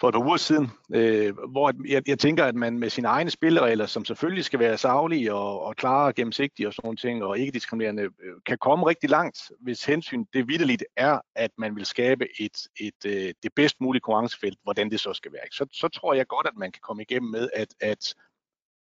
[0.00, 3.86] for et uger siden, øh, hvor jeg, jeg tænker, at man med sine egne spilleregler,
[3.86, 7.38] som selvfølgelig skal være savlige og, og klare og gennemsigtige og sådan nogle ting, og
[7.38, 11.86] ikke diskriminerende, øh, kan komme rigtig langt, hvis hensyn det vidderligt er, at man vil
[11.86, 15.42] skabe et, et, øh, det bedst mulige konkurrencefelt, hvordan det så skal være.
[15.52, 18.14] Så, så tror jeg godt, at man kan komme igennem med, at, at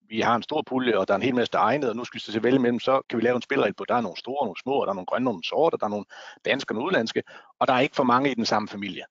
[0.09, 1.97] vi har en stor pulje, og der er en hel masse, der er egnet, og
[1.97, 4.01] nu skal vi se vælge mellem, så kan vi lave en spilregel på, der er
[4.01, 6.05] nogle store, nogle små, og der er nogle grønne, nogle sorte, der er nogle
[6.45, 7.23] danske og nogle udlandske,
[7.59, 9.05] og der er ikke for mange i den samme familie.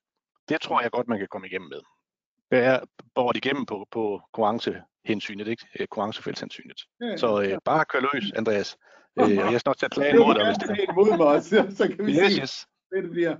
[0.50, 1.82] Det tror jeg godt, man kan komme igennem med.
[2.50, 2.80] Bære
[3.16, 5.66] bordet igennem på, på konkurrencehensynet, ikke?
[5.80, 6.80] Øh, konkurrencefeltshensynet.
[7.02, 8.78] Ja, så øh, bare kør løs, Andreas.
[9.20, 10.92] Øh, jeg er snart til at klage imod dig, hvis det er.
[10.92, 12.68] imod mig, så, så kan vi yes, se, yes.
[12.92, 13.36] det bliver.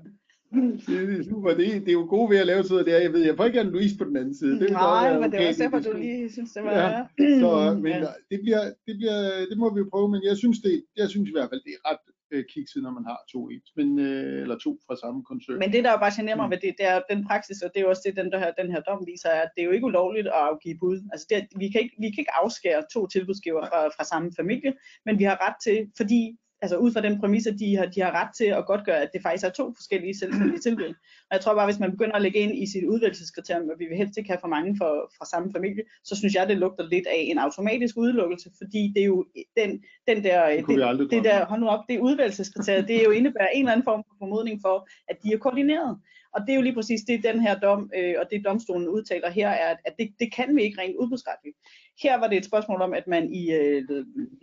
[0.54, 1.50] Det er super.
[1.50, 3.00] Det, det er jo gode ved at lave sådan der.
[3.00, 4.60] Jeg ved, jeg får ikke en Louise på den anden side.
[4.60, 6.72] Det Nej, men det var også derfor, du lige synes, det var...
[6.72, 7.06] Ja.
[7.44, 7.52] Så,
[7.86, 8.12] men ja.
[8.32, 9.18] det, bliver, det, bliver,
[9.50, 11.74] det må vi jo prøve, men jeg synes, det, jeg synes i hvert fald, det
[11.78, 15.20] er ret øh, kikset, når man har to et, men, øh, eller to fra samme
[15.30, 15.60] koncern.
[15.64, 17.78] Men det, der jo bare generer mig ved det, det er den praksis, og det
[17.80, 19.68] er jo også det, den, der her, den her dom viser, er, at det er
[19.70, 20.98] jo ikke ulovligt at afgive bud.
[21.14, 24.72] Altså det, vi, kan ikke, vi kan ikke afskære to tilbudsgiver fra, fra samme familie,
[25.06, 26.22] men vi har ret til, fordi
[26.64, 29.02] altså ud fra den præmis, at de har, de har ret til at godt gøre,
[29.06, 30.94] at det faktisk er to forskellige selvstændige tilbud.
[31.30, 33.86] Og jeg tror bare, hvis man begynder at lægge ind i sit udvælgelseskriterium, at vi
[33.86, 36.86] vil helst ikke have for mange for, fra samme familie, så synes jeg, det lugter
[36.94, 39.26] lidt af en automatisk udelukkelse, fordi det er jo
[39.58, 39.70] den,
[40.08, 43.48] den der, det, det, det der, hold nu op, det udvælgelseskriterium, det er jo indebærer
[43.54, 45.98] en eller anden form for formodning for, at de er koordineret.
[46.34, 49.30] Og det er jo lige præcis det, den her dom, øh, og det domstolen udtaler
[49.30, 51.58] her, er, at det, det kan vi ikke rent udbudsretligt.
[52.02, 53.84] Her var det et spørgsmål om, at man i øh,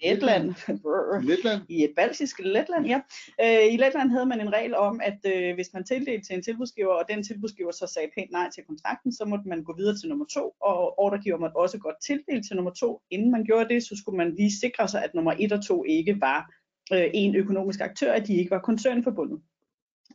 [0.05, 0.55] Letland,
[1.23, 3.01] Letland, i et baltisk Letland, ja,
[3.45, 6.43] øh, i Letland havde man en regel om, at øh, hvis man tildelte til en
[6.43, 9.97] tilbudsgiver, og den tilbudsgiver så sagde pænt nej til kontrakten, så måtte man gå videre
[9.97, 13.01] til nummer to, og ordregiver måtte også godt tildele til nummer to.
[13.11, 15.85] Inden man gjorde det, så skulle man lige sikre sig, at nummer et og to
[15.85, 16.55] ikke var
[16.93, 19.41] øh, en økonomisk aktør, at de ikke var koncernforbundet.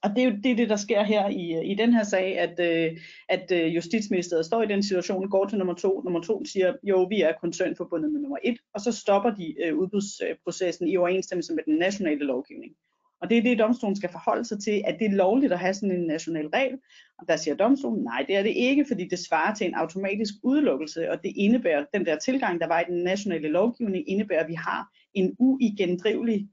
[0.05, 2.59] Og det er jo det, det, der sker her i, i den her sag, at,
[2.59, 2.97] øh,
[3.29, 6.01] at øh, Justitsministeriet står i den situation, går til nummer to.
[6.01, 9.75] Nummer to siger, jo, vi er koncernforbundet med nummer et, og så stopper de øh,
[9.75, 12.73] udbudsprocessen i overensstemmelse med den nationale lovgivning.
[13.21, 15.73] Og det er det, domstolen skal forholde sig til, at det er lovligt at have
[15.73, 16.77] sådan en national regel.
[17.19, 20.33] Og der siger domstolen, nej, det er det ikke, fordi det svarer til en automatisk
[20.43, 24.49] udelukkelse, og det indebærer, den der tilgang, der var i den nationale lovgivning, indebærer, at
[24.49, 26.49] vi har en uigendrivelig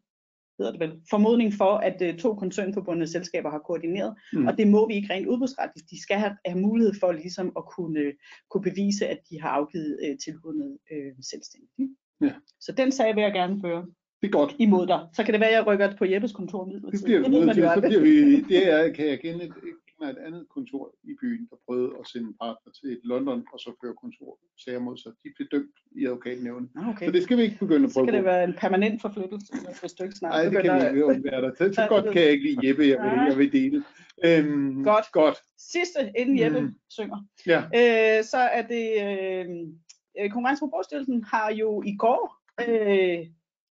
[0.63, 4.47] hedder det vel, formodning for, at uh, to koncernforbundne selskaber har koordineret, mm.
[4.47, 5.91] og det må vi ikke rent udbudsretligt.
[5.91, 8.05] De skal have, have mulighed for ligesom at kunne,
[8.51, 11.91] kunne bevise, at de har afgivet uh, tilbuddet uh, selvstændigt.
[12.21, 12.33] Ja.
[12.61, 13.87] Så den sag vil jeg gerne føre
[14.23, 14.57] Det er godt.
[14.59, 15.01] imod dig.
[15.15, 17.05] Så kan det være, at jeg rykker på Jeppes kontor Det midlertidigt.
[17.05, 17.63] bliver vi nødt til.
[17.75, 19.45] Så bliver vi, det er, kan jeg kende
[20.11, 23.45] et, mig et andet kontor i byen, der prøvede at sende en partner til London,
[23.53, 25.13] og så føre kontor sager mod sig.
[25.25, 26.69] De blev dømt i advokatnævnet.
[26.75, 27.07] Nå, Okay.
[27.07, 29.53] Så det skal vi ikke begynde at Så prøve kan det være en permanent forflyttelse,
[29.81, 31.53] hvis du ikke snart Nej, det kan vi ikke undvære dig.
[31.59, 33.85] Så, så godt kan jeg ikke lide Jeppe, jeg vil, jeg vil dele.
[34.25, 35.05] Øhm, Godt.
[35.13, 35.37] Godt.
[35.59, 36.75] Sidste, inden Jeppe Mm.
[36.91, 37.19] synger.
[37.47, 37.59] Ja.
[38.19, 39.47] Øh, så er det, øh,
[40.31, 40.71] Konkurrence- og
[41.25, 42.37] har jo i går,
[42.69, 43.27] øh,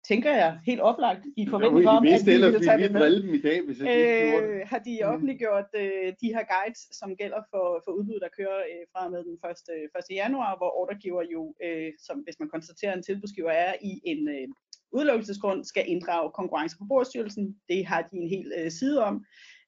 [0.08, 3.22] tænker jeg, helt oplagt i forventning om, at vi ville vi tage det med.
[3.22, 4.42] dem i dag, hvis jeg det.
[4.42, 5.08] Øh, har de Mm.
[5.12, 9.20] offentliggjort øh, de her guides, som gælder for, for udbud, der kører øh, fra med
[9.24, 10.10] den 1.
[10.10, 10.16] 1.
[10.22, 14.28] januar, hvor ordregiver jo, øh, som hvis man konstaterer, at en tilbudsgiver er i en
[14.28, 14.48] øh,
[14.92, 17.56] udelukkelsesgrund, skal inddrage Konkurrence- og Forbrugerstyrelsen.
[17.68, 19.24] Det har de en hel øh, side om.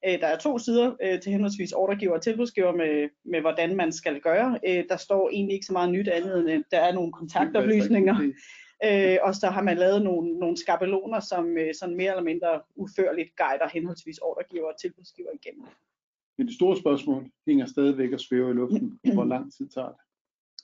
[0.07, 3.91] Øh, der er to sider øh, til henholdsvis ordregiver og tilbudsgiver med, med, hvordan man
[3.91, 4.59] skal gøre.
[4.67, 8.15] Øh, der står egentlig ikke så meget nyt andet, end der er nogle kontaktoplysninger.
[8.83, 12.61] Øh, og så har man lavet nogle, nogle skabeloner, som øh, sådan mere eller mindre
[12.75, 15.65] uførligt guider henholdsvis ordregiver og tilbudsgiver igennem.
[16.37, 18.99] Men det store spørgsmål hænger stadigvæk og svæver i luften.
[19.13, 19.97] Hvor lang tid tager det?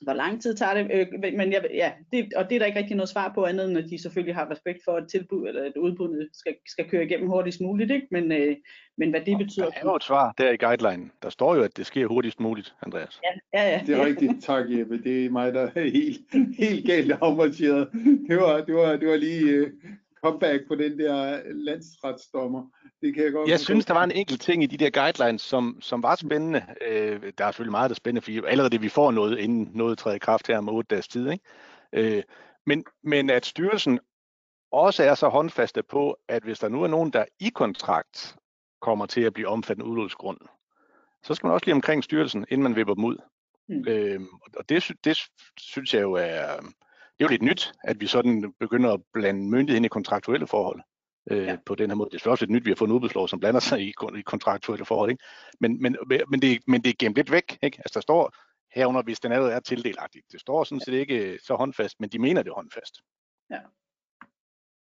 [0.00, 0.90] Hvor lang tid tager det?
[0.94, 1.06] Øh,
[1.36, 3.78] men jeg, ja, det, og det er der ikke rigtig noget svar på, andet end
[3.78, 7.28] at de selvfølgelig har respekt for, at tilbud eller at udbuddet skal, skal køre igennem
[7.28, 7.90] hurtigst muligt.
[7.90, 8.06] Ikke?
[8.10, 8.56] Men, øh,
[8.98, 9.66] men hvad det betyder...
[9.66, 11.10] Der er jo et svar der i guideline.
[11.22, 13.20] Der står jo, at det sker hurtigst muligt, Andreas.
[13.24, 13.82] Ja, ja, ja.
[13.86, 14.44] Det er rigtigt.
[14.44, 15.02] Tak, Jeppe.
[15.02, 16.20] Det er mig, der er helt,
[16.58, 17.88] helt galt afmarcheret.
[18.28, 19.68] Det var, det var, det var lige uh,
[20.24, 22.70] comeback på den der landsretsdommer.
[23.02, 25.42] Det kan jeg godt Jeg synes, der var en enkelt ting i de der guidelines,
[25.42, 26.66] som, som var spændende.
[26.88, 29.70] Øh, der er selvfølgelig meget, der er spændende, fordi allerede det, vi får noget, inden
[29.74, 31.30] noget træder i kraft her om otte dages tid.
[31.30, 31.44] Ikke?
[31.92, 32.22] Øh,
[32.66, 34.00] men, men at styrelsen
[34.72, 38.36] også er så håndfaste på, at hvis der nu er nogen, der i kontrakt
[38.80, 40.38] kommer til at blive omfattet udløbsgrund,
[41.22, 43.16] så skal man også lige omkring styrelsen, inden man vipper dem ud.
[43.68, 43.88] Mm.
[43.88, 44.20] Øh,
[44.56, 45.18] og det, det
[45.58, 49.50] synes jeg jo er, det er jo lidt nyt, at vi sådan begynder at blande
[49.50, 50.80] myndigheden i kontraktuelle forhold
[51.30, 51.42] øh, Ja.
[51.42, 51.56] ja.
[51.66, 52.10] på den her måde.
[52.10, 53.88] Det er selvfølgelig også lidt nyt, vi har fået en udbudslov, som blander sig i,
[54.18, 55.10] i kontraktuelle forhold.
[55.10, 55.24] Ikke?
[55.60, 55.96] Men, men,
[56.28, 57.58] men, det, men det er gemt lidt væk.
[57.62, 57.78] Ikke?
[57.78, 58.32] Altså der står
[58.74, 60.22] herunder, hvis den allerede er tildelagtig.
[60.32, 62.94] Det står sådan set ikke så håndfast, men de mener det håndfast.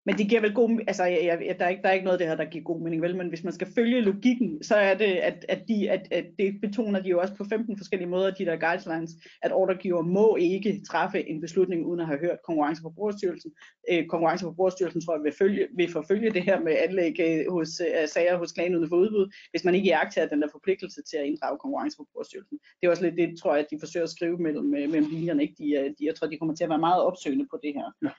[0.06, 2.18] Men det giver vel god, altså jeg, jeg, der, er ikke, der er ikke noget
[2.18, 3.18] af det her, der giver god mening, vel?
[3.18, 6.62] Men hvis man skal følge logikken, så er det, at, at, de, at, at det
[6.62, 9.12] betoner de jo også på 15 forskellige måder, de der guidelines,
[9.42, 13.52] at ordregiver må ikke træffe en beslutning, uden at have hørt Konkurrence- og Forbrugerstyrelsen.
[13.92, 17.52] Øh, Konkurrence- og Forbrugerstyrelsen tror jeg vil, følge, vil forfølge det her med anlæg øh,
[17.52, 21.18] hos øh, sager hos klagenødende for udbud, hvis man ikke iagtager den der forpligtelse til
[21.18, 22.58] at inddrage Konkurrence- og Forbrugerstyrelsen.
[22.82, 25.10] Det er også lidt det, tror jeg, at de forsøger at skrive mellem, øh, mellem
[25.12, 25.42] linjerne.
[25.42, 25.56] Ikke?
[25.58, 27.88] De, de, jeg tror, de kommer til at være meget opsøgende på det her.
[28.04, 28.10] Ja.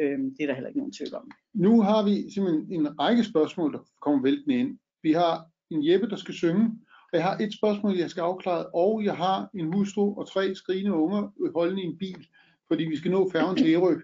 [0.00, 1.30] Øhm, det er der heller ikke nogen tvivl om.
[1.54, 4.78] Nu har vi simpelthen en række spørgsmål, der kommer væltende ind.
[5.02, 6.64] Vi har en Jeppe, der skal synge,
[7.12, 10.54] og jeg har et spørgsmål, jeg skal afklare, og jeg har en hustru og tre
[10.54, 12.26] skrigende unger holdende i en bil,
[12.68, 13.96] fordi vi skal nå færgen til Ærø.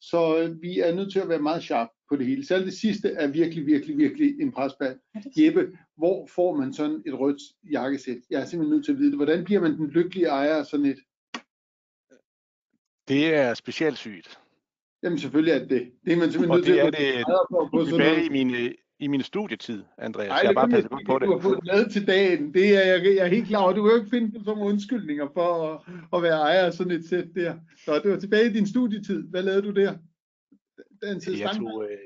[0.00, 2.46] Så øh, vi er nødt til at være meget sharp på det hele.
[2.46, 4.98] Selv det sidste er virkelig, virkelig, virkelig en presbald.
[5.36, 8.18] Jeppe, hvor får man sådan et rødt jakkesæt?
[8.30, 9.18] Jeg er simpelthen nødt til at vide det.
[9.18, 10.98] Hvordan bliver man den lykkelige ejer af sådan et?
[13.08, 14.41] Det er specielt sygt.
[15.02, 16.12] Jamen selvfølgelig er det det.
[16.12, 17.24] Er man simpelthen Og nødt til det at det
[17.70, 20.28] på sådan tilbage i min, i min studietid, Andreas.
[20.30, 21.26] Ej, jeg har bare passet godt på det.
[21.26, 22.54] Du har fået med til dagen.
[22.54, 23.72] Det er jeg, jeg er helt klar over.
[23.72, 25.80] Du kan jo ikke finde på sådan undskyldninger for at,
[26.16, 27.54] at være ejer af sådan et sæt der.
[27.84, 29.22] Så det var tilbage i din studietid.
[29.30, 29.94] Hvad lavede du der?
[31.02, 31.96] Den Jeg, tog, øh,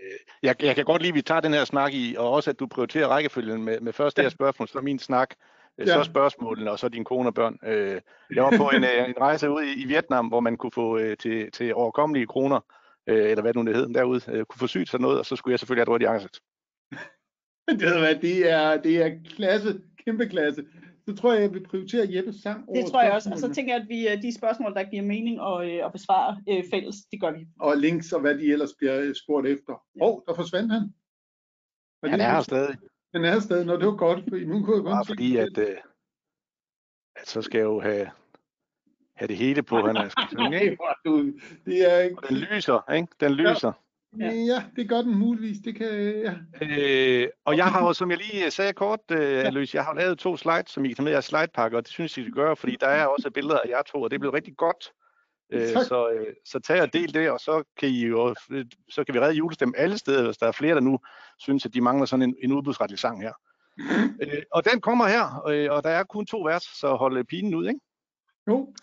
[0.42, 2.61] jeg, jeg kan godt lide, at vi tager den her snak i, og også at
[2.61, 5.35] du prioriterer rækkefølgen med, med først det her spørgsmål, så min snak,
[5.78, 5.92] øh, Ja.
[5.92, 7.59] så spørgsmålene, og så din kone og børn.
[7.66, 8.00] Øh,
[8.35, 10.98] jeg var på en, øh, en rejse ude i, i Vietnam, hvor man kunne få
[10.98, 12.61] øh, til, til overkommelige kroner,
[13.06, 15.26] øh, eller hvad det nu det hed derude, øh, kunne få sygt sådan noget, og
[15.26, 16.40] så skulle jeg selvfølgelig have et rødt jakkesæt.
[17.68, 20.64] Det, ved du hvad, det, er, det er klasse, kæmpe klasse.
[21.08, 23.30] Så tror jeg, jeg vil prioritere Jeppes sang over Det tror jeg også.
[23.32, 25.92] Og så tænker jeg, at vi, øh, de spørgsmål, der giver mening og, øh, at
[25.92, 27.46] besvare øh, fælles, det gør vi.
[27.60, 29.72] Og links og hvad de ellers bliver spurgt efter.
[29.72, 30.82] Åh, oh, der forsvandt han.
[32.02, 32.76] Var Han det- er her stadig,
[33.14, 33.66] Han er her stadig.
[33.66, 35.76] Nå, det var godt, for nu kunne jeg godt bare fordi, at, øh,
[37.16, 38.06] at så skal jeg jo have,
[39.16, 40.20] have det hele på, han er ikke?
[40.20, 41.33] Er
[41.66, 43.09] Det er Og den lyser, ikke?
[43.20, 43.72] Den lyser.
[44.20, 44.31] Ja.
[44.33, 45.59] Ja, det gør den muligvis.
[45.64, 45.88] Det kan,
[46.20, 46.35] ja.
[46.62, 49.50] Øh, og jeg har jo, som jeg lige sagde kort, øh, ja.
[49.50, 51.83] Louise, jeg har lavet to slides, som I kan tage med i jeres slidepakke, og
[51.83, 54.11] det synes jeg, I skal gøre, fordi der er også billeder af jer to, og
[54.11, 54.92] det blev rigtig godt.
[55.52, 55.85] Øh, Tak.
[55.85, 58.35] så, øh, så tag og del det, og så kan, I jo,
[58.90, 60.98] så kan vi redde julestem alle steder, hvis der er flere, der nu
[61.38, 63.33] synes, at de mangler sådan en, en udbudsretlig sang her.
[64.22, 67.24] øh, og den kommer her, øh, og der er kun to vers, så hold øh,
[67.24, 67.81] pinen ud, ikke?
[68.48, 68.74] Jo.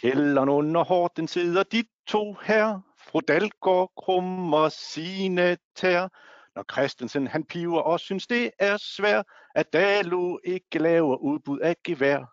[0.00, 2.80] Kælderen under hården sidder de to her.
[2.98, 6.08] Fru Dalgaard krummer sine tær.
[6.56, 11.76] Når Christensen han piver og synes det er svært, at Dalu ikke laver udbud af
[11.84, 12.24] gevær.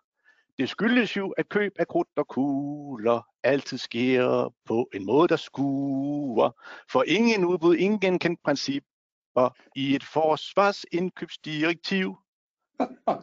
[0.58, 5.36] Det skyldes jo, at køb af krudt og kugler altid sker på en måde, der
[5.36, 6.50] skuer.
[6.92, 12.16] For ingen udbud, ingen kendt principper i et forsvarsindkøbsdirektiv.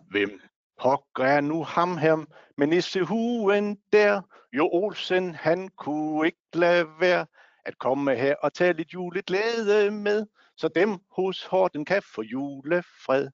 [0.09, 0.41] Hvem
[0.79, 2.25] pokker er nu ham her
[2.57, 4.21] med nissehuen der?
[4.53, 7.25] Jo Olsen, han kunne ikke lade være
[7.65, 10.25] at komme her og tage lidt juleglæde med,
[10.57, 13.29] så dem hos Horten kan få julefred.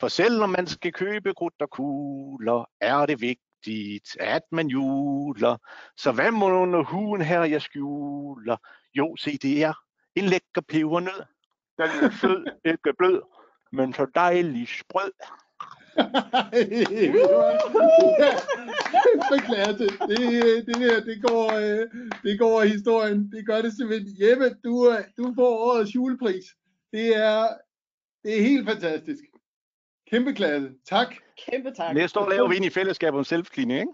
[0.00, 5.56] For selvom man skal købe krudt og kugler, er det vigtigt, at man juler.
[5.96, 8.56] Så hvad må under huen her, jeg skjuler?
[8.94, 9.74] Jo, se, det er
[10.14, 11.22] en lækker pebernød.
[11.78, 13.22] Den er sød, ikke blød,
[13.72, 15.12] men så dejlig sprød.
[19.04, 19.84] Kæmpe klasse.
[19.84, 21.86] Det, det, her, det, går, øh,
[22.22, 23.32] det går i historien.
[23.32, 24.28] Det gør det simpelthen.
[24.28, 26.44] Jeppe, du, du får årets julepris.
[26.92, 27.48] Det er,
[28.24, 29.22] det er helt fantastisk.
[30.10, 30.70] Kæmpe klasse.
[30.88, 31.14] Tak.
[31.50, 31.94] Kæmpe tak.
[31.94, 33.92] Næste år laver vi ind i fællesskab om selvcleaning, ikke?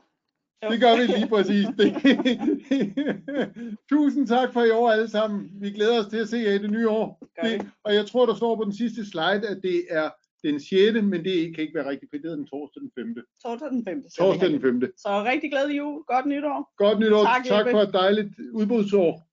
[0.70, 1.66] Det gør vi lige præcis.
[1.78, 1.94] Det.
[3.88, 5.50] Tusind tak for i år alle sammen.
[5.54, 7.28] Vi glæder os til at se jer i det nye år.
[7.44, 10.10] Det, og jeg tror, der står på den sidste slide, at det er
[10.44, 13.14] den 6., men det kan ikke være rigtigt, for det er den torsdag den 5.
[13.44, 14.02] Torsdag den 5.
[14.18, 14.81] Torsdag den 5.
[14.96, 16.02] Så rigtig glædelig jul.
[16.12, 16.59] Godt nytår.
[16.76, 17.24] Godt nytår.
[17.24, 19.31] Tak, Tak for et dejligt udbudsår.